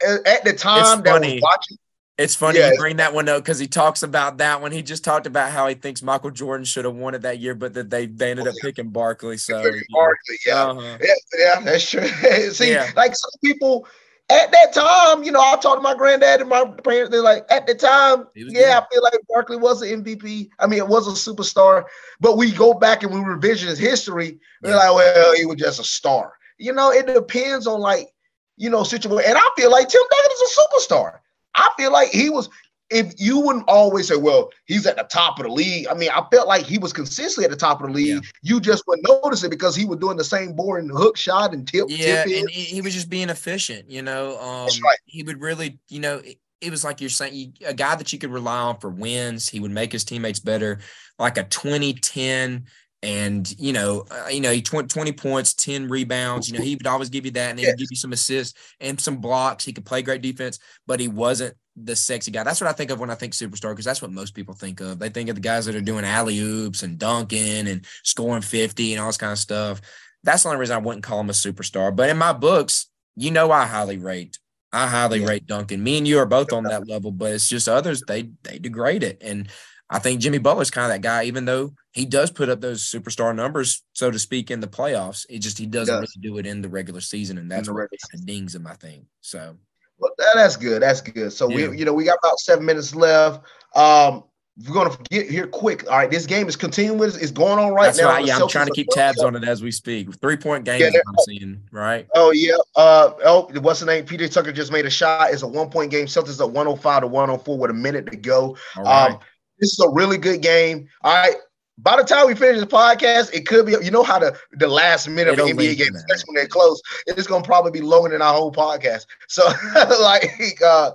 [0.00, 1.78] at the time that was watching.
[2.16, 2.70] It's funny yeah.
[2.70, 4.70] you bring that one up because he talks about that one.
[4.70, 7.56] He just talked about how he thinks Michael Jordan should have won it that year,
[7.56, 9.36] but that they they ended up picking Barkley.
[9.36, 10.62] So Barkley, yeah.
[10.62, 10.98] Uh-huh.
[11.00, 12.06] yeah, yeah, that's true.
[12.52, 12.88] See, yeah.
[12.94, 13.88] like some people
[14.30, 17.10] at that time, you know, I talked to my granddad and my parents.
[17.10, 18.68] They're like, at the time, yeah, good.
[18.68, 20.48] I feel like Barkley was an MVP.
[20.58, 21.84] I mean, it was a superstar.
[22.20, 24.38] But we go back and we revision his history.
[24.62, 24.70] Yeah.
[24.70, 26.32] We're like, well, he was just a star.
[26.58, 28.08] You know, it depends on like,
[28.56, 29.30] you know, situation.
[29.30, 31.18] And I feel like Tim Duncan is a superstar.
[31.54, 32.48] I feel like he was
[32.92, 35.86] if you wouldn't always say, well, he's at the top of the league.
[35.88, 38.22] I mean, I felt like he was consistently at the top of the league.
[38.22, 38.30] Yeah.
[38.42, 41.66] You just wouldn't notice it because he was doing the same boring hook shot and
[41.66, 41.86] tip.
[41.88, 43.90] Yeah, tip and he was just being efficient.
[43.90, 44.98] You know, um, right.
[45.06, 48.12] he would really, you know, it, it was like you're saying, you, a guy that
[48.12, 49.48] you could rely on for wins.
[49.48, 50.78] He would make his teammates better,
[51.18, 52.66] like a 2010
[53.02, 56.48] and you know, uh, you know, he 20, 20, points, 10 rebounds.
[56.48, 58.56] You know, he would always give you that, and he would give you some assists
[58.80, 59.64] and some blocks.
[59.64, 62.44] He could play great defense, but he wasn't the sexy guy.
[62.44, 64.80] That's what I think of when I think superstar, because that's what most people think
[64.80, 64.98] of.
[64.98, 68.92] They think of the guys that are doing alley oops and dunking and scoring 50
[68.92, 69.80] and all this kind of stuff.
[70.22, 71.94] That's the only reason I wouldn't call him a superstar.
[71.94, 74.38] But in my books, you know, I highly rate
[74.72, 75.28] I highly Yeah.
[75.28, 75.82] rate Duncan.
[75.84, 79.02] Me and you are both on that level, but it's just others they they degrade
[79.02, 79.18] it.
[79.20, 79.48] And
[79.90, 82.82] I think Jimmy Butler's kind of that guy, even though he does put up those
[82.82, 85.26] superstar numbers, so to speak, in the playoffs.
[85.28, 86.16] It just he doesn't does.
[86.16, 88.74] really do it in the regular season, and that's what kind of dings him, I
[88.74, 89.04] think.
[89.20, 89.56] So
[90.02, 90.82] Well, that's good.
[90.82, 91.32] That's good.
[91.32, 91.68] So Yeah.
[91.68, 93.42] we, you know, we got about seven minutes left.
[93.74, 94.24] Um,
[94.66, 95.90] we're gonna get here quick.
[95.90, 97.00] All right, this game is continuing.
[97.00, 98.20] It's going on right that's now.
[98.20, 100.12] The yeah, I'm trying to keep tabs on it as we speak.
[100.20, 102.06] Three point game Yeah, I'm seeing, right?
[102.14, 102.56] Oh yeah.
[102.76, 104.04] Uh oh, what's the name?
[104.04, 105.32] PJ Tucker just made a shot.
[105.32, 106.04] It's a one point game.
[106.04, 108.56] Celtics at 105 to 104 with a minute to go.
[108.76, 109.12] All right.
[109.12, 109.20] Um,
[109.58, 110.86] this is a really good game.
[111.02, 111.36] All right.
[111.78, 113.72] By the time we finish the podcast, it could be.
[113.72, 116.46] You know how the the last minute It'll of an NBA game, especially when they're
[116.46, 119.06] close, it's gonna probably be longer than our whole podcast.
[119.28, 119.42] So
[120.00, 120.92] like, uh,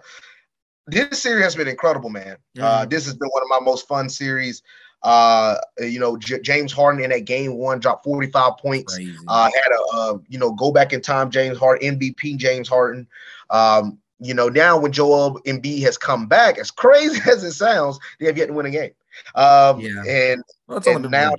[0.86, 2.38] this series has been incredible, man.
[2.60, 2.90] Uh, Mhm.
[2.90, 4.62] this has been one of my most fun series.
[5.04, 9.16] Uh, you know, J- James Harden in that game one dropped 45 points Crazy.
[9.28, 13.08] uh, had a uh, you know go back in time James Harden MVP James Harden.
[13.50, 18.00] Um, you know now when Joel Embiid has come back, as crazy as it sounds,
[18.20, 18.92] they have yet to win a game.
[19.36, 20.04] Um, Yeah.
[20.08, 21.36] and well, and now-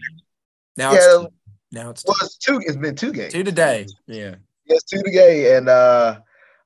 [0.77, 1.29] now yeah, it's two.
[1.73, 2.09] now it's two.
[2.09, 2.61] well, it's two.
[2.65, 3.33] It's been two games.
[3.33, 3.87] two today.
[4.07, 4.37] Yeah.
[4.67, 6.21] It's two today, and uh,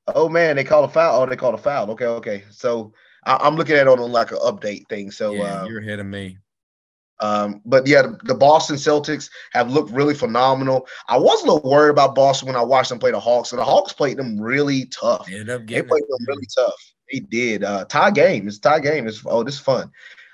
[0.08, 1.22] oh man, they called a foul.
[1.22, 1.90] Oh, they called a foul.
[1.92, 2.44] Okay, okay.
[2.50, 2.92] So
[3.24, 5.10] I, I'm looking at it on like an update thing.
[5.10, 6.38] So yeah, uh, you're ahead of me.
[7.20, 10.88] Um, but yeah, the, the Boston Celtics have looked really phenomenal.
[11.08, 13.60] I was a little worried about Boston when I watched them play the Hawks, and
[13.60, 15.20] the Hawks played them really tough.
[15.20, 16.74] Up They played them really tough.
[17.12, 17.62] They did.
[17.62, 18.48] Uh, tie game.
[18.48, 19.06] It's tie game.
[19.06, 19.90] It's oh, this is fun.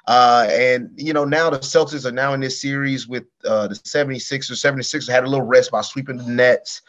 [0.08, 3.74] Uh, and you know, now the Celtics are now in this series with uh the
[3.74, 4.52] 76ers.
[4.52, 6.80] 76ers had a little rest by sweeping the Nets.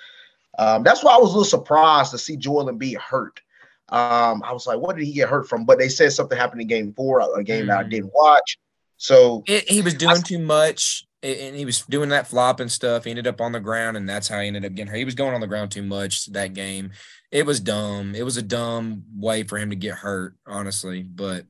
[0.57, 3.41] Um, that's why I was a little surprised to see Joel Embiid hurt.
[3.89, 5.65] Um, I was like, what did he get hurt from?
[5.65, 7.89] But they said something happened in game four, a game that I Mhm.
[7.89, 8.57] didn't watch.
[8.97, 13.03] So It, he was doing too much, and he was doing that flop and stuff.
[13.03, 14.97] He ended up on the ground, and that's how he ended up getting hurt.
[14.97, 16.91] He was going on the ground too much that game.
[17.31, 18.15] It was dumb.
[18.15, 21.03] It was a dumb way for him to get hurt, honestly.
[21.03, 21.45] But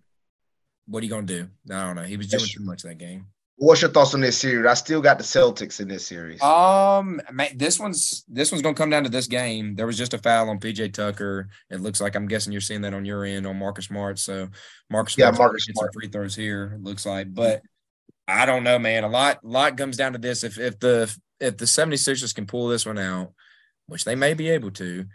[0.89, 1.47] what are you gonna do?
[1.71, 2.03] I don't know.
[2.03, 3.27] He was doing That's too much that game.
[3.61, 4.65] What's your thoughts on this series?
[4.65, 6.41] I still got the Celtics in this series.
[6.41, 9.75] Um, ma- this one's this one's gonna come down to this game.
[9.75, 11.49] There was just a foul on PJ Tucker.
[11.69, 14.17] It looks like I'm guessing you're seeing that on your end on Marcus Smart.
[14.17, 14.47] So
[14.89, 15.93] Marcus Yeah, Marcus Smart.
[15.93, 16.73] some free throws here.
[16.75, 17.61] It looks like, but
[18.29, 19.03] I don't know, man.
[19.03, 20.43] A lot lot comes down to this.
[20.45, 23.33] If if the if the 76ers can pull this one out,
[23.87, 25.05] which they may be able to,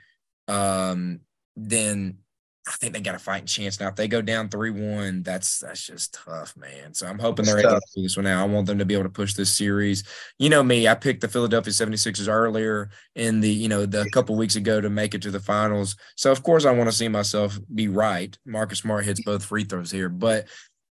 [0.48, 1.20] um,
[1.56, 2.18] then
[2.66, 3.78] I think they got a fighting chance.
[3.78, 6.94] Now, if they go down three one, that's that's just tough, man.
[6.94, 8.42] So I'm hoping they're able to do this one out.
[8.42, 10.02] I want them to be able to push this series.
[10.38, 14.34] You know me, I picked the Philadelphia 76ers earlier in the, you know, the couple
[14.36, 15.96] weeks ago to make it to the finals.
[16.16, 18.36] So of course I want to see myself be right.
[18.46, 20.08] Marcus Smart hits both free throws here.
[20.08, 20.46] But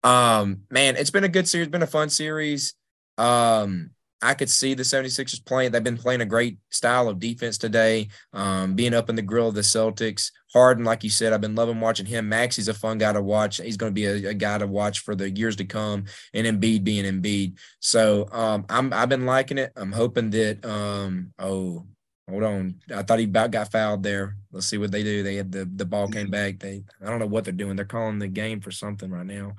[0.03, 2.75] um, man, it's been a good series, been a fun series.
[3.17, 3.91] Um,
[4.23, 5.73] I could see the 76ers playing.
[5.73, 9.49] They've been playing a great style of defense today, um, being up in the grill
[9.49, 10.31] of the Celtics.
[10.53, 12.29] Harden, like you said, I've been loving watching him.
[12.29, 13.57] Maxey's a fun guy to watch.
[13.59, 16.05] He's going to be a, a guy to watch for the years to come,
[16.35, 17.57] and Embiid being Embiid.
[17.79, 19.73] So um, I'm I've been liking it.
[19.77, 21.87] I'm hoping that um, oh
[22.29, 24.37] hold on, I thought he about got fouled there.
[24.53, 25.23] Let's see what they do.
[25.23, 26.59] They had the the ball came back.
[26.59, 27.77] They I don't know what they're doing.
[27.77, 29.55] They're calling the game for something right now.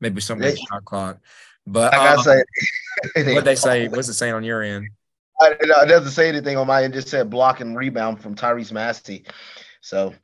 [0.00, 1.20] Maybe something They- the shot clock.
[1.66, 2.44] But Like I um, say,
[3.34, 3.88] what they say?
[3.88, 4.88] What's it saying on your end?
[5.40, 6.94] I- It doesn't say anything on my end.
[6.94, 9.24] Just said block and rebound from Tyrese Maxey.
[9.80, 10.14] So,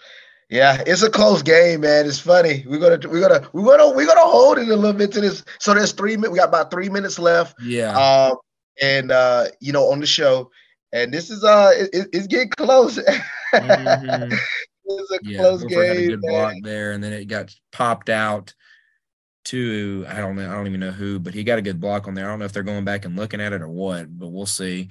[0.48, 2.06] yeah, it's a close game, man.
[2.06, 2.64] It's funny.
[2.66, 5.44] We're gonna we're gonna we're gonna we're gonna hold it a little bit to this.
[5.58, 6.32] So there's three minutes.
[6.32, 7.56] We got about three minutes left.
[7.62, 7.96] Yeah.
[7.96, 8.36] Um,
[8.82, 10.50] and uh, you know, on the show,
[10.92, 12.98] and this is uh, it, it- it's getting close.
[13.52, 14.38] Mhm.
[14.84, 16.30] it's a Yeah, close Horford had a good man.
[16.30, 18.54] block there, and then it got popped out
[19.44, 22.06] to I don't know, I don't even know who, but he got a good block
[22.06, 22.26] on there.
[22.26, 24.46] I don't know if they're going back and looking at it or what, but we'll
[24.46, 24.88] see.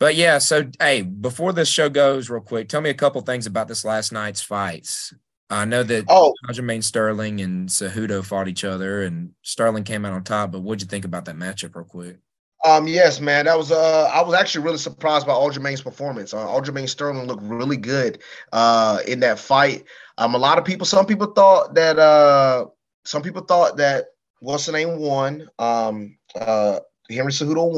[0.00, 3.46] But yeah, so hey, before this show goes, real quick, tell me a couple things
[3.46, 5.14] about this last night's fights.
[5.50, 10.12] I know that Oh, Jermaine Sterling and Cejudo fought each other, and Sterling came out
[10.12, 10.52] on top.
[10.52, 12.16] But what'd you think about that matchup, real quick?
[12.64, 13.44] Um, yes, man.
[13.44, 16.32] That was uh I was actually really surprised by Aljamain's performance.
[16.32, 18.20] Uh, Aljamain Sterling looked really good
[18.52, 19.84] uh in that fight.
[20.16, 22.66] Um, a lot of people, some people thought that uh
[23.04, 24.06] some people thought that
[24.40, 25.48] what's the name won.
[25.58, 27.70] Um uh Henry Cejudo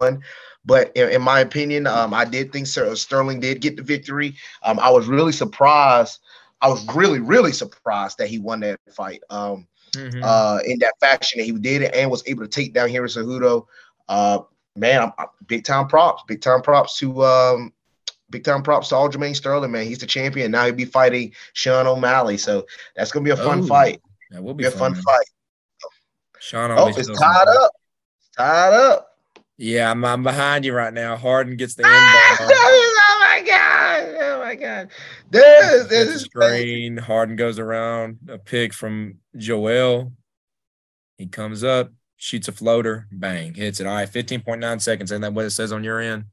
[0.00, 0.22] won.
[0.64, 4.36] But in, in my opinion, um, I did think Ster- Sterling did get the victory.
[4.62, 6.20] Um, I was really surprised.
[6.60, 9.22] I was really, really surprised that he won that fight.
[9.30, 10.20] Um, Mhm.
[10.22, 13.08] uh, in that fashion that he did it and was able to take down Henry
[13.08, 13.66] Cejudo.
[14.08, 14.38] Uh,
[14.76, 17.72] man, I'm, I'm- big time props, big time props to um,
[18.30, 19.72] big time props to Aljamain Sterling.
[19.72, 20.52] Man, he's the champion.
[20.52, 22.66] Now he'll be fighting Sean O'Malley, so
[22.96, 24.00] that's gonna be a fun Oh, fight.
[24.32, 25.26] That will Be be a fun fight.
[26.40, 27.70] Sean Oh, it's tied up.
[28.18, 29.08] It's tied up.
[29.58, 31.16] Yeah, I'm, I'm behind you right now.
[31.16, 34.16] Harden gets the Ah, oh my god!
[34.20, 34.88] Oh my god!
[35.30, 36.96] This, this is screen.
[36.96, 40.12] Harden goes around a pick from Joel.
[41.16, 43.86] He comes up, shoots a floater, bang, hits it.
[43.86, 45.12] All right, 15.9 seconds.
[45.12, 46.24] Isn't that what it says on your end?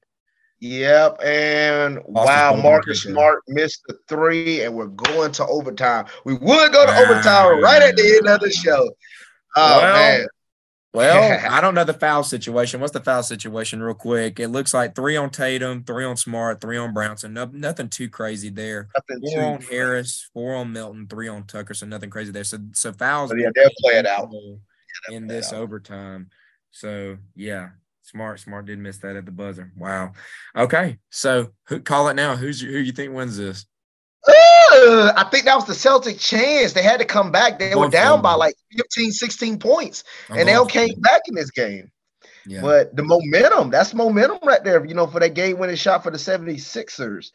[0.62, 1.22] Yep.
[1.24, 6.06] And wow, Marcus Smart missed the three, and we're going to overtime.
[6.26, 8.90] We would go to ah, overtime right at the end of the show.
[9.56, 10.28] Oh, well, man.
[10.94, 12.82] Well, I don't know the foul situation.
[12.82, 14.40] What's the foul situation, real quick?
[14.40, 17.34] It looks like three on Tatum, three on Smart, three on Brownson.
[17.34, 18.90] No, nothing too crazy there.
[18.96, 19.62] Nothing four on.
[19.62, 21.74] Harris, four on Milton, three on Tucker.
[21.74, 22.44] So nothing crazy there.
[22.44, 23.32] So so fouls.
[23.38, 24.30] yeah, they'll play it out
[25.10, 25.60] in this out.
[25.60, 26.30] overtime.
[26.72, 27.70] So yeah,
[28.10, 29.72] Smart, Smart did miss that at the buzzer.
[29.78, 30.14] Wow.
[30.56, 32.36] Okay, so who, call it now.
[32.36, 33.66] Who's who you think wins this?
[34.28, 36.74] Uh, I think that was the Celtic chance.
[36.74, 37.60] They had to come back.
[37.60, 41.36] They were down by like 15, 16 points, I'm and they all came back in
[41.36, 41.92] this game.
[42.46, 42.62] Yeah.
[42.62, 46.10] But the momentum, that's momentum right there, you know, for that game winning shot for
[46.10, 47.32] the 76ers.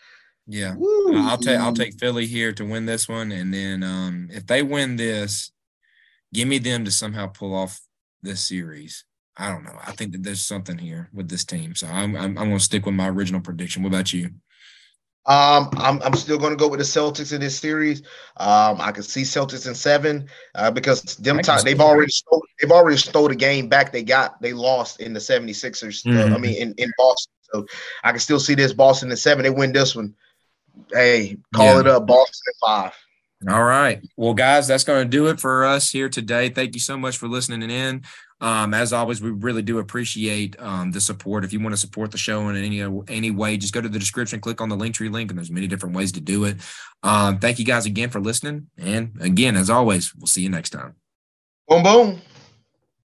[0.46, 0.74] Yeah.
[0.76, 1.16] Woo.
[1.16, 3.32] I'll take I'll take Philly here to win this one.
[3.32, 5.52] And then um, if they win this,
[6.32, 7.80] give me them to somehow pull off
[8.22, 9.04] this series.
[9.36, 9.76] I don't know.
[9.84, 11.74] I think that there's something here with this team.
[11.74, 13.82] So I'm I'm, I'm gonna stick with my original prediction.
[13.82, 14.30] What about you?
[15.26, 18.00] Um, I'm I'm still going to go with the Celtics in this series.
[18.36, 22.70] Um, I can see Celtics in seven uh, because them time they've already stole, they've
[22.70, 23.90] already stole the game back.
[23.90, 26.04] They got they lost in the 76ers.
[26.04, 26.32] Mm-hmm.
[26.32, 27.32] Uh, I mean in, in Boston.
[27.52, 27.66] So
[28.02, 29.44] I can still see this Boston in seven.
[29.44, 30.14] They win this one.
[30.92, 31.80] Hey, call yeah.
[31.80, 32.92] it up, Boston in five.
[33.48, 34.00] All right.
[34.16, 36.48] Well, guys, that's going to do it for us here today.
[36.48, 38.02] Thank you so much for listening in.
[38.44, 41.44] Um, as always, we really do appreciate um, the support.
[41.44, 43.98] If you want to support the show in any any way, just go to the
[43.98, 46.58] description, click on the Linktree link, and there's many different ways to do it.
[47.02, 48.66] Um, thank you guys again for listening.
[48.76, 50.96] And again, as always, we'll see you next time.
[51.68, 52.20] Boom, boom.